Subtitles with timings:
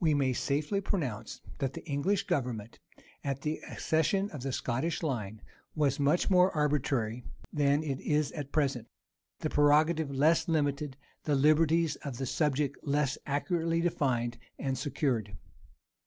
[0.00, 2.78] We may safely pronounce that the English government,
[3.22, 5.42] at the accession of the Scottish line,
[5.74, 8.88] was much more arbitrary than it is at present;
[9.40, 15.36] the prerogative less limited, the liberties of the subject less accurately defined and secured.